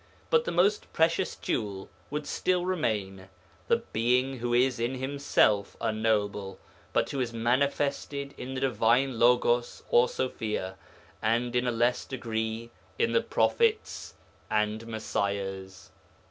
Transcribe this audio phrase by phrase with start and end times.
[0.31, 3.29] But the most precious jewel would still remain,
[3.67, 6.57] the Being who is in Himself unknowable,
[6.91, 10.75] but who is manifested in the Divine Logos or Sofia
[11.21, 14.15] and in a less degree in the prophets
[14.49, 15.91] and Messiahs.